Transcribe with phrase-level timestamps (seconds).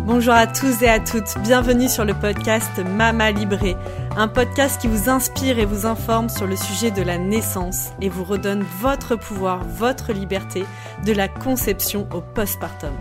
[0.00, 3.76] Bonjour à tous et à toutes, bienvenue sur le podcast Mama Libré,
[4.16, 8.08] un podcast qui vous inspire et vous informe sur le sujet de la naissance et
[8.08, 10.64] vous redonne votre pouvoir, votre liberté
[11.04, 12.92] de la conception au postpartum.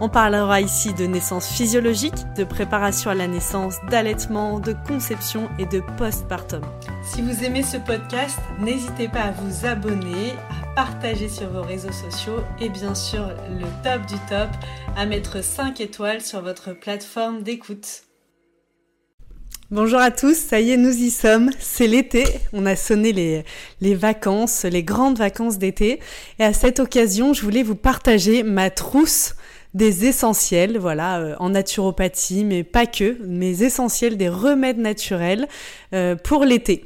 [0.00, 5.66] On parlera ici de naissance physiologique, de préparation à la naissance, d'allaitement, de conception et
[5.66, 6.62] de postpartum.
[7.02, 10.34] Si vous aimez ce podcast, n'hésitez pas à vous abonner,
[10.74, 14.48] partager sur vos réseaux sociaux et bien sûr le top du top,
[14.96, 18.02] à mettre 5 étoiles sur votre plateforme d'écoute.
[19.70, 21.50] Bonjour à tous, ça y est, nous y sommes.
[21.60, 23.44] C'est l'été, on a sonné les,
[23.80, 26.00] les vacances, les grandes vacances d'été.
[26.40, 29.34] Et à cette occasion, je voulais vous partager ma trousse
[29.74, 35.46] des essentiels, voilà, euh, en naturopathie, mais pas que, mais essentiels des remèdes naturels
[35.94, 36.84] euh, pour l'été.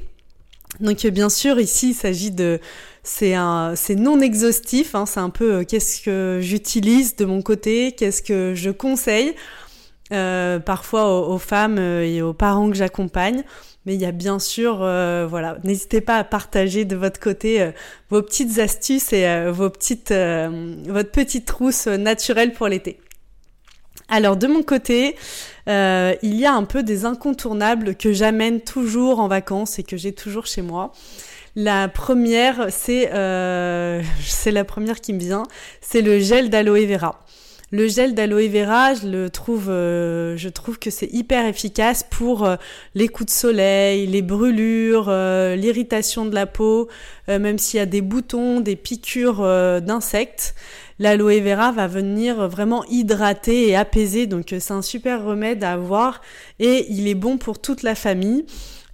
[0.81, 2.61] Donc bien sûr, ici, il s'agit de
[3.05, 8.23] c'est non exhaustif hein, c'est un peu euh, qu'est-ce que j'utilise de mon côté qu'est-ce
[8.23, 9.35] que je conseille
[10.11, 13.43] parfois aux, femmes et aux parents que j'accompagne
[13.87, 17.61] mais il y a bien sûr, euh, voilà, n'hésitez pas à partager de votre côté
[17.61, 17.71] euh,
[18.09, 22.99] vos petites astuces et euh, vos petites, votre petite trousse naturelle pour l'été.
[24.09, 25.17] Alors de mon côté,
[25.67, 30.13] il y a un peu des incontournables que j'amène toujours en vacances et que j'ai
[30.13, 30.93] toujours chez moi.
[31.57, 33.11] La première, c'est
[34.21, 35.45] c'est la première qui me vient,
[35.81, 37.25] c'est le gel d'aloe vera.
[37.75, 42.45] Le gel d'aloe vera, je le trouve, euh, je trouve que c'est hyper efficace pour
[42.45, 42.55] euh,
[42.95, 46.89] les coups de soleil, les brûlures, euh, l'irritation de la peau,
[47.27, 49.43] même s'il y a des boutons, des piqûres
[49.81, 50.55] d'insectes.
[51.01, 56.21] L'aloe vera va venir vraiment hydrater et apaiser, donc c'est un super remède à avoir
[56.61, 58.45] et il est bon pour toute la famille.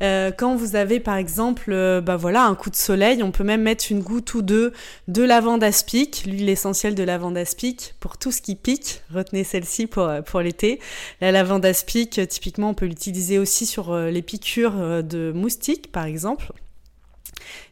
[0.03, 3.45] Euh, quand vous avez par exemple euh, bah voilà, un coup de soleil, on peut
[3.45, 4.73] même mettre une goutte ou deux
[5.09, 9.03] de lavande aspic, l'huile essentielle de lavande aspic pour tout ce qui pique.
[9.13, 10.81] Retenez celle-ci pour, euh, pour l'été.
[11.21, 16.53] La lavande aspic, typiquement, on peut l'utiliser aussi sur les piqûres de moustiques par exemple.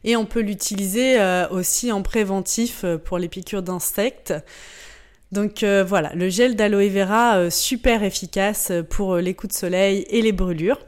[0.03, 1.17] Et on peut l'utiliser
[1.51, 4.33] aussi en préventif pour les piqûres d'insectes.
[5.31, 10.31] Donc voilà, le gel d'aloe vera super efficace pour les coups de soleil et les
[10.31, 10.79] brûlures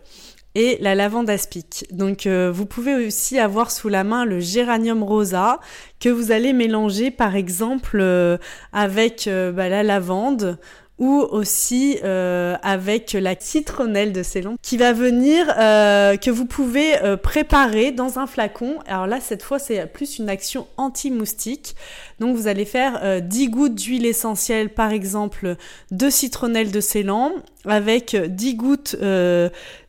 [0.55, 1.85] et la lavande aspic.
[1.91, 5.59] Donc euh, vous pouvez aussi avoir sous la main le géranium rosa
[5.99, 8.37] que vous allez mélanger par exemple euh,
[8.73, 10.59] avec euh, bah, la lavande
[10.97, 17.01] ou aussi euh, avec la citronnelle de Ceylan qui va venir, euh, que vous pouvez
[17.01, 18.77] euh, préparer dans un flacon.
[18.85, 21.75] Alors là, cette fois, c'est plus une action anti-moustique.
[22.19, 25.55] Donc vous allez faire 10 gouttes d'huile essentielle, par exemple,
[25.89, 27.31] de citronnelle de Ceylan
[27.65, 28.95] avec 10 gouttes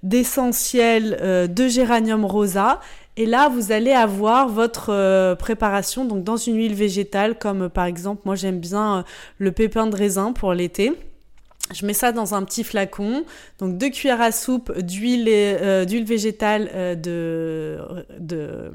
[0.02, 2.80] d'essentiel de géranium rosa
[3.16, 7.84] et là, vous allez avoir votre euh, préparation donc dans une huile végétale, comme par
[7.84, 9.02] exemple, moi j'aime bien euh,
[9.38, 10.92] le pépin de raisin pour l'été.
[11.74, 13.24] Je mets ça dans un petit flacon,
[13.58, 17.78] donc deux cuillères à soupe d'huile euh, végétale de,
[18.18, 18.72] de,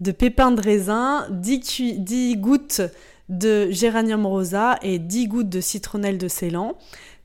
[0.00, 2.82] de pépin de raisin, 10, 10 gouttes
[3.28, 6.76] de géranium rosa et 10 gouttes de citronnelle de Ceylan.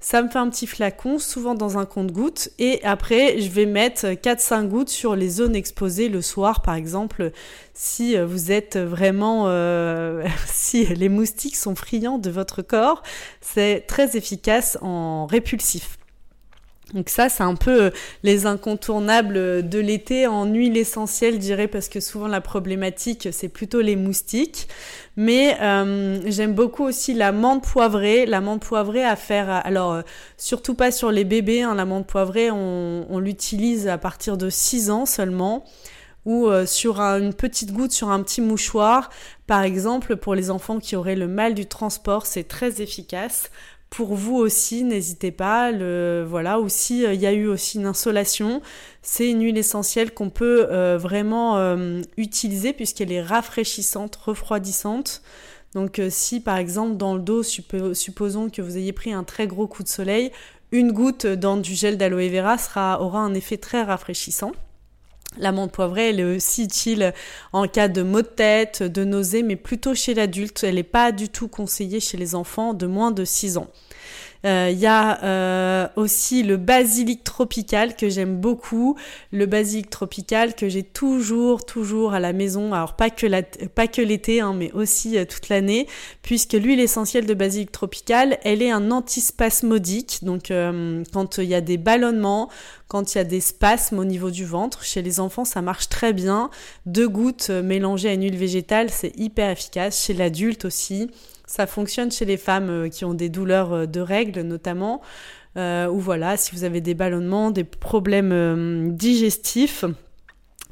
[0.05, 2.49] Ça me fait un petit flacon, souvent dans un compte-gouttes.
[2.59, 7.31] Et après, je vais mettre 4-5 gouttes sur les zones exposées le soir, par exemple,
[7.73, 9.45] si vous êtes vraiment...
[9.47, 13.01] Euh, si les moustiques sont friands de votre corps,
[13.39, 15.97] c'est très efficace en répulsif.
[16.93, 17.89] Donc ça, c'est un peu euh,
[18.21, 23.49] les incontournables de l'été en huile essentielle, je dirais, parce que souvent la problématique, c'est
[23.49, 24.67] plutôt les moustiques.
[25.15, 28.25] Mais euh, j'aime beaucoup aussi la menthe poivrée.
[28.25, 30.01] La menthe poivrée à faire, alors euh,
[30.37, 34.49] surtout pas sur les bébés, hein, la menthe poivrée, on, on l'utilise à partir de
[34.49, 35.65] 6 ans seulement
[36.25, 39.09] ou sur une petite goutte sur un petit mouchoir.
[39.45, 43.49] Par exemple, pour les enfants qui auraient le mal du transport, c'est très efficace
[43.93, 45.71] pour vous aussi, n'hésitez pas.
[46.25, 48.59] Voilà, aussi, euh, il y a eu aussi une insolation.
[49.03, 55.21] C'est une huile essentielle qu'on peut euh, vraiment euh, utiliser puisqu'elle est rafraîchissante, refroidissante.
[55.75, 59.67] Donc si par exemple dans le dos, supposons que vous ayez pris un très gros
[59.67, 60.31] coup de soleil,
[60.71, 64.53] une goutte dans du gel d'aloe vera aura un effet très rafraîchissant.
[65.37, 67.13] La menthe poivrée, elle est aussi utile
[67.51, 70.63] en cas de maux de tête, de nausées, mais plutôt chez l'adulte.
[70.63, 73.67] Elle n'est pas du tout conseillée chez les enfants de moins de 6 ans.
[74.45, 78.97] Il euh, y a euh, aussi le basilic tropical que j'aime beaucoup.
[79.31, 82.73] Le basilic tropical que j'ai toujours, toujours à la maison.
[82.73, 85.87] Alors pas que, la, pas que l'été, hein, mais aussi euh, toute l'année,
[86.23, 90.19] puisque l'huile essentielle de basilic tropical, elle est un antispasmodique.
[90.23, 90.51] Donc
[91.13, 92.49] quand il y a des ballonnements,
[92.93, 95.89] quand il y a des spasmes au niveau du ventre, chez les enfants, ça marche
[95.89, 96.51] très bien.
[96.85, 100.05] Deux gouttes mélangées à une huile végétale, c'est hyper efficace.
[100.05, 101.09] Chez l'adulte aussi,
[101.45, 105.01] Ça fonctionne chez les femmes qui ont des douleurs de règles notamment,
[105.55, 109.85] ou voilà, si vous avez des ballonnements, des problèmes digestifs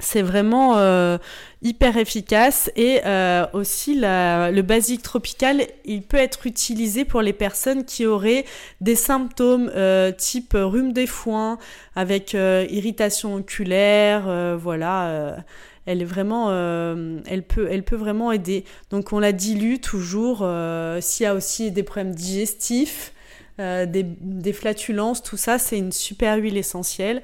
[0.02, 1.16] c'est vraiment euh,
[1.62, 7.84] hyper efficace et euh, aussi le basique tropical il peut être utilisé pour les personnes
[7.84, 8.44] qui auraient
[8.80, 11.58] des symptômes euh, type rhume des foins
[11.94, 15.36] avec irritation oculaire voilà
[15.86, 18.64] elle est vraiment elle peut elle peut vraiment aider.
[18.90, 20.46] Donc on la dilue toujours
[21.00, 23.12] s'il y a aussi des problèmes digestifs
[23.58, 27.22] des, des flatulences tout ça c'est une super huile essentielle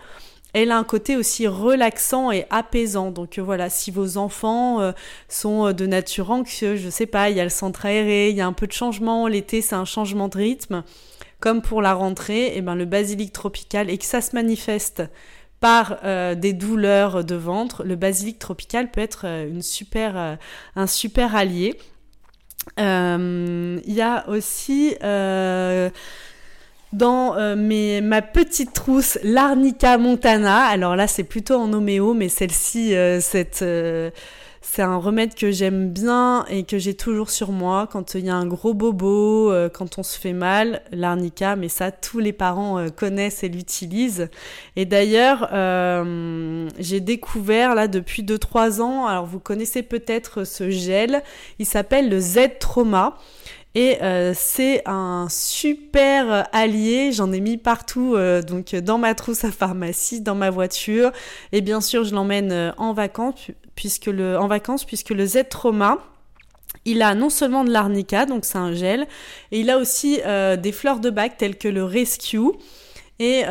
[0.55, 3.11] elle a un côté aussi relaxant et apaisant.
[3.11, 4.93] Donc euh, voilà, si vos enfants euh,
[5.29, 8.37] sont euh, de nature anxieuse, je sais pas, il y a le centre aéré, il
[8.37, 10.85] y a un peu de changement, l'été c'est un changement de rythme,
[11.41, 15.03] comme pour la rentrée, et eh ben le basilic tropical et que ça se manifeste
[15.61, 15.99] par
[16.37, 20.39] des douleurs de ventre, le basilic tropical peut être une super,
[20.77, 21.77] un super allié.
[22.77, 24.95] Il y a aussi
[26.93, 30.65] dans euh, mes, ma petite trousse l'Arnica Montana.
[30.65, 33.21] Alors là, c'est plutôt en homéo, mais celle-ci, euh,
[33.63, 34.11] euh,
[34.63, 38.31] c'est un remède que j'aime bien et que j'ai toujours sur moi quand il y
[38.31, 42.87] a un gros bobo, quand on se fait mal, l'arnica, mais ça, tous les parents
[42.91, 44.29] connaissent et l'utilisent.
[44.77, 45.49] Et d'ailleurs,
[46.79, 51.23] j'ai découvert là depuis 2-3 ans, alors vous connaissez peut-être ce gel,
[51.59, 53.17] il s'appelle le Z-Trauma.
[53.81, 59.45] Et euh, c'est un super allié, j'en ai mis partout, euh, donc dans ma trousse
[59.45, 61.13] à pharmacie, dans ma voiture,
[61.53, 63.47] et bien sûr je l'emmène euh, en vacances,
[63.77, 65.99] puisque le, en Z-Trauma,
[66.87, 69.07] il a non seulement de l'arnica, donc c'est un gel,
[69.53, 70.19] et il a aussi
[70.59, 72.51] des fleurs de bac telles que le Rescue,
[73.21, 73.45] et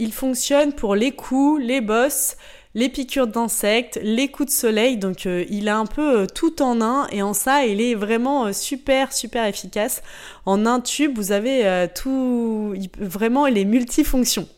[0.00, 2.36] il fonctionne pour les coups, les bosses,
[2.74, 4.96] les piqûres d'insectes, les coups de soleil.
[4.96, 7.94] Donc euh, il a un peu euh, tout en un et en ça il est
[7.94, 10.02] vraiment euh, super super efficace.
[10.46, 14.48] En un tube vous avez tout, vraiment il est multifonction.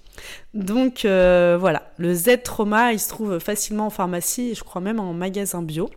[0.55, 5.01] Donc voilà, le Z Trauma il se trouve facilement en pharmacie et je crois même
[5.01, 5.91] en magasin bio.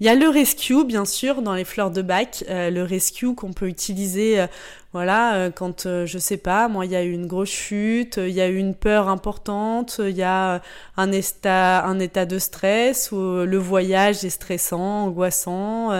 [0.00, 2.44] Il y a le rescue, bien sûr, dans les fleurs de bac.
[2.48, 4.46] le rescue qu'on peut utiliser
[4.94, 8.16] voilà, euh, quand euh, je sais pas, moi il y a eu une grosse chute,
[8.16, 10.62] il y a eu une peur importante, il y a
[10.96, 15.92] un état, un état de stress euh, le voyage est stressant, angoissant,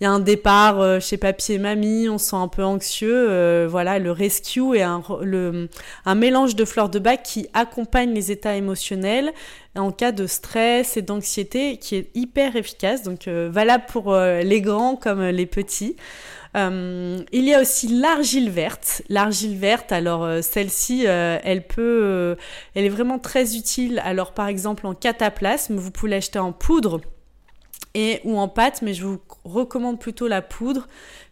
[0.00, 3.66] il y a un départ chez papy et mamie, on se sent un peu anxieux,
[3.66, 5.68] voilà, le rescue est un, le,
[6.06, 9.32] un mélange de fleurs de bac qui accompagne les états émotionnels
[9.76, 14.96] en cas de stress et d'anxiété qui est hyper efficace, donc valable pour les grands
[14.96, 15.96] comme les petits.
[16.56, 19.02] Euh, il y a aussi l'argile verte.
[19.08, 22.36] L'argile verte, alors euh, celle-ci, euh, elle peut,
[22.74, 24.00] elle est vraiment très utile.
[24.04, 27.00] Alors par exemple en cataplasme, vous pouvez l'acheter en poudre
[27.94, 30.86] et ou en pâte, mais je vous recommande plutôt la poudre.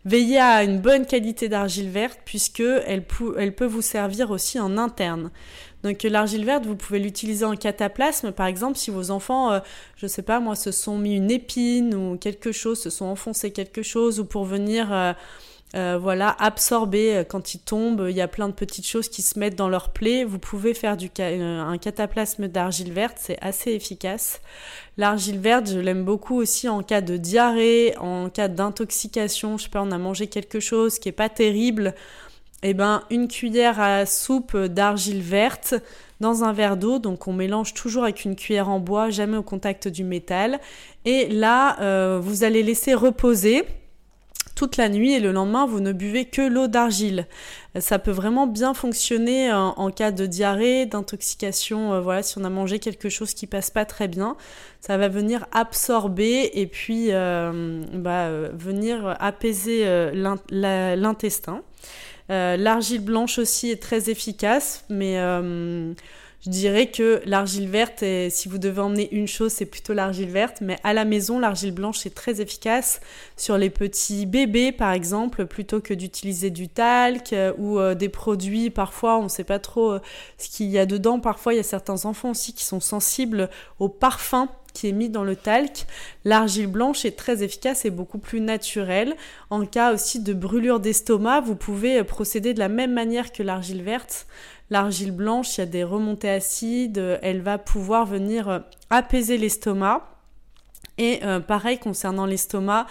[0.05, 3.05] Veillez à une bonne qualité d'argile verte puisque elle,
[3.39, 5.31] elle peut vous servir aussi en interne.
[5.85, 9.61] Donc l'argile verte, vous pouvez l'utiliser en cataplasme, par exemple, si vos enfants, euh,
[9.97, 13.53] je sais pas moi, se sont mis une épine ou quelque chose, se sont enfoncés
[13.53, 15.13] quelque chose, ou pour venir euh,
[15.77, 19.39] euh, voilà, absorber quand ils tombent, il y a plein de petites choses qui se
[19.39, 20.25] mettent dans leur plaie.
[20.25, 24.41] Vous pouvez faire du un cataplasme d'argile verte, c'est assez efficace.
[24.97, 29.59] L'argile verte, je l'aime beaucoup aussi en cas de diarrhée, en cas d'intoxication.
[29.59, 31.95] Je sais pas, on a mangé quelque chose qui est pas terrible
[32.63, 35.75] eh ben, une cuillère à soupe d'argile verte
[36.21, 36.99] dans un verre d'eau.
[36.99, 40.61] Donc on mélange toujours avec une cuillère en bois, jamais au contact du métal.
[41.05, 43.65] Et là, euh, vous allez laisser reposer
[44.55, 47.29] toute la nuit et le lendemain, vous ne buvez que l'eau d'argile.
[47.79, 51.93] Ça peut vraiment bien fonctionner en, cas de diarrhée, d'intoxication.
[51.93, 54.37] Euh, voilà, si on a mangé quelque chose qui passe pas très bien,
[54.81, 61.63] ça va venir absorber et puis euh, bah, venir apaiser l'intestin.
[62.31, 65.95] Euh, l'argile blanche aussi est très efficace, mais euh,
[66.45, 70.59] je dirais que l'argile verte, si vous devez emmener une chose, c'est plutôt l'argile verte,
[70.61, 73.01] mais à la maison, l'argile blanche est très efficace
[73.37, 78.71] sur les petits bébés, par exemple, plutôt que d'utiliser du talc euh, ou des produits.
[78.71, 79.99] Parfois, on ne sait pas trop
[80.37, 81.21] ce qu'il y a dedans.
[81.21, 85.09] Parfois, il y a certains enfants aussi qui sont sensibles au parfum qui est mis
[85.09, 85.87] dans le talc.
[86.25, 89.17] L'argile blanche est très efficace et beaucoup plus naturelle.
[89.51, 93.83] En cas aussi de brûlure d'estomac, vous pouvez procéder de la même manière que l'argile
[93.83, 94.27] verte.
[94.71, 100.09] L'argile blanche, il y a des remontées acides, elle va pouvoir venir apaiser l'estomac.
[100.99, 102.87] Et euh, pareil concernant l'estomac,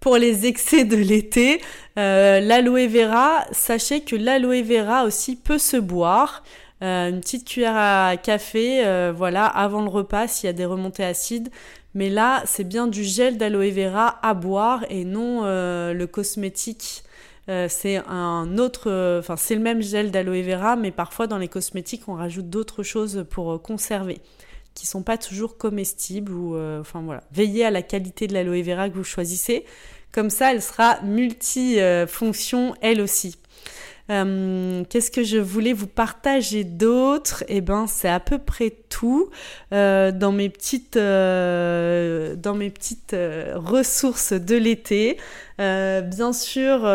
[0.00, 1.60] pour les excès de l'été,
[1.98, 6.42] euh, l'aloe vera, sachez que l'aloe vera aussi peut se boire.
[6.82, 10.64] Euh, une petite cuillère à café, euh, voilà, avant le repas s'il y a des
[10.64, 11.50] remontées acides.
[11.94, 17.04] Mais là, c'est bien du gel d'aloe vera à boire et non le cosmétique.
[17.68, 22.08] c'est un autre, enfin c'est le même gel d'aloe vera, mais parfois dans les cosmétiques
[22.08, 24.20] on rajoute d'autres choses pour conserver
[24.74, 27.22] qui sont pas toujours comestibles ou enfin voilà.
[27.30, 29.66] Veillez à la qualité de l'aloe vera que vous choisissez.
[30.12, 33.36] Comme ça, elle sera multifonction elle aussi.
[34.10, 37.44] Euh, qu'est-ce que je voulais vous partager d'autre?
[37.48, 39.30] Eh ben, c'est à peu près tout
[39.72, 43.16] euh, dans mes petites, euh, dans mes petites
[43.54, 45.18] ressources de l'été.
[46.02, 46.86] Bien sûr,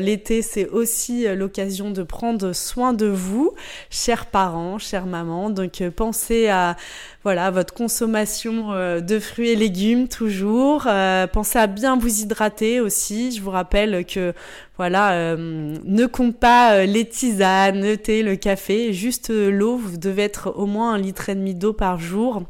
[0.00, 3.54] l'été, c'est aussi l'occasion de prendre soin de vous,
[3.90, 5.50] chers parents, chères mamans.
[5.50, 6.76] Donc, pensez à
[7.24, 10.88] voilà, votre consommation de fruits et légumes toujours.
[11.32, 13.32] pensez à bien vous hydrater aussi.
[13.32, 14.32] Je vous rappelle que
[14.78, 19.76] voilà, euh, ne compte pas euh, les tisanes, le thé, le café, juste euh, l'eau.
[19.76, 22.44] Vous devez être au moins un litre et demi d'eau par jour.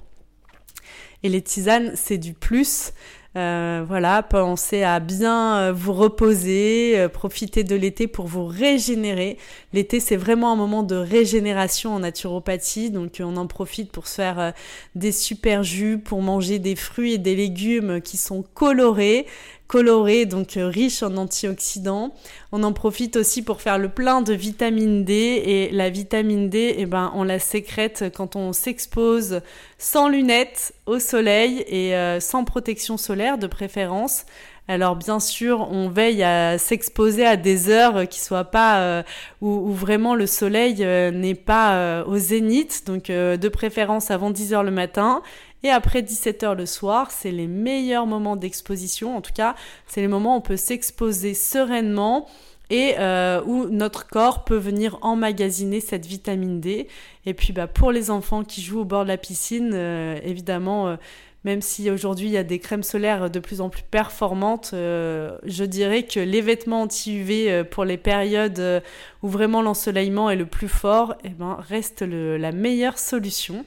[1.23, 2.93] Et les tisanes, c'est du plus.
[3.35, 9.39] Voilà, pensez à bien vous reposer, profiter de l'été pour vous régénérer.
[9.73, 14.17] L'été, c'est vraiment un moment de régénération en naturopathie, donc on en profite pour se
[14.17, 14.53] faire
[14.97, 19.27] des super jus, pour manger des fruits et des légumes qui sont colorés,
[19.69, 22.15] coloré, donc euh, riche en antioxydants.
[22.51, 26.75] On en profite aussi pour faire le plein de vitamine D et la vitamine D,
[26.79, 29.43] eh ben, on la sécrète quand on s'expose
[29.77, 34.25] sans lunettes au soleil et euh, sans protection solaire de préférence.
[34.71, 39.03] Alors bien sûr, on veille à s'exposer à des heures qui soient pas euh,
[39.41, 44.71] où, vraiment le soleil n'est pas au zénith, donc de préférence avant 10 heures le
[44.71, 45.23] matin
[45.63, 49.17] et après 17h le soir, c'est les meilleurs moments d'exposition.
[49.17, 49.55] En tout cas,
[49.87, 52.27] c'est les moments où on peut s'exposer sereinement
[52.71, 56.89] et euh, où notre corps peut venir emmagasiner cette vitamine D.
[57.27, 60.89] Et puis bah, pour les enfants qui jouent au bord de la piscine, euh, évidemment,
[60.89, 60.97] euh,
[61.45, 65.65] même si aujourd'hui il y a des crèmes solaires de plus en plus performantes, je
[65.65, 68.83] dirais que les vêtements anti-UV pour les périodes
[69.23, 73.65] où vraiment l'ensoleillement est le plus fort, eh ben, reste la meilleure solution.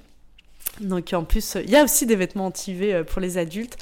[0.80, 3.78] Donc en plus, il y a aussi des vêtements anti-UV euh, pour les adultes.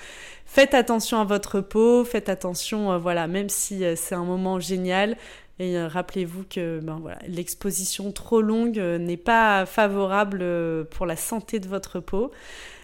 [0.46, 4.60] Faites attention à votre peau, faites attention, euh, voilà, même si euh, c'est un moment
[4.60, 5.16] génial.
[5.62, 10.42] Et rappelez-vous que ben l'exposition trop longue n'est pas favorable
[10.90, 12.32] pour la santé de votre peau.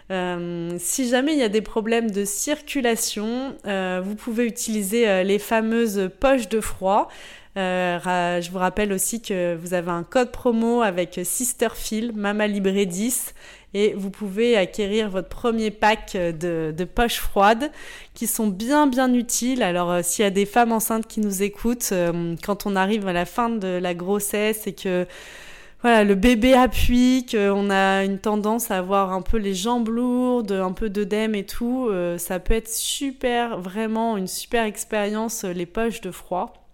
[0.10, 6.50] si jamais il y a des problèmes de circulation, vous pouvez utiliser les fameuses poches
[6.50, 7.08] de froid.
[7.56, 13.34] je vous rappelle aussi que vous avez un code promo avec Sisterfield, Mama Libre 10
[13.76, 17.72] et vous pouvez acquérir votre premier pack de, poches froides
[18.14, 19.62] qui sont bien bien utiles.
[19.62, 23.06] Alors euh, s'il y a des femmes enceintes qui nous écoutent, euh, quand on arrive
[23.06, 25.06] à la fin de la grossesse et que
[25.82, 30.54] voilà, le bébé appuie, qu'on a une tendance à avoir un peu les jambes lourdes,
[30.54, 35.66] un peu d'œdème et tout, euh, ça peut être super, vraiment une super expérience, les
[35.66, 36.65] poches de froid.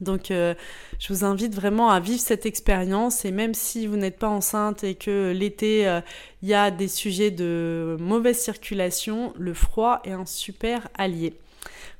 [0.00, 0.54] Donc euh,
[0.98, 4.82] je vous invite vraiment à vivre cette expérience et même si vous n'êtes pas enceinte
[4.84, 6.00] et que l'été euh,
[6.42, 11.34] il y a des sujets de mauvaise circulation, le froid est un super allié.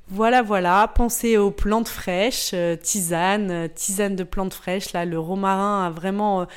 [0.07, 4.93] Voilà, voilà, pensez aux plantes fraîches, euh, tisane, tisane de plantes fraîches.
[4.93, 6.47] Là, le romarin a vraiment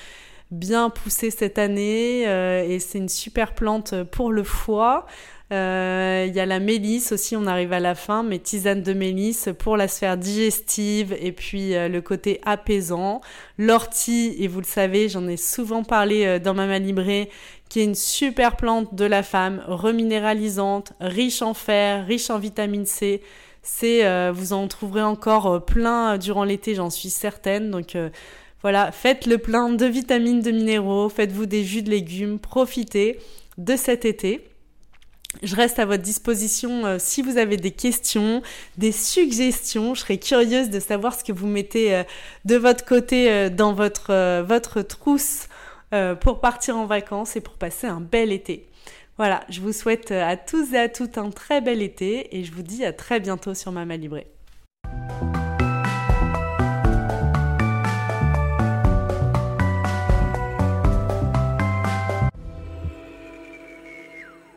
[0.51, 5.07] bien poussé cette année et c'est une super plante pour le foie.
[5.53, 8.93] Euh, il y a la mélisse aussi, on arrive à la fin, mais tisane de
[8.95, 13.21] mélisse pour la sphère digestive et puis euh, le côté apaisant.
[13.59, 17.29] L'ortie, et vous le savez, j'en ai souvent parlé euh, dans ma librée,
[17.69, 22.87] qui est une super plante de la femme, reminéralisante, riche en fer, riche en vitamine
[22.87, 23.21] C.
[23.63, 27.71] C'est, vous en trouverez encore plein durant l'été, j'en suis certaine.
[27.71, 27.97] Donc
[28.61, 33.19] voilà, faites le plein de vitamines, de minéraux, faites-vous des jus de légumes, profitez
[33.57, 34.54] de cet été.
[35.43, 38.43] Je reste à votre disposition euh, si vous avez des questions,
[38.79, 39.95] des suggestions.
[39.95, 42.05] Je serais curieuse de savoir ce que vous mettez euh,
[42.45, 45.49] de votre côté euh, dans votre, votre trousse
[46.23, 48.67] pour partir en vacances et pour passer un bel été.
[49.17, 52.53] Voilà, je vous souhaite à tous et à toutes un très bel été et je
[52.53, 54.27] vous dis à très bientôt sur Mama Libré.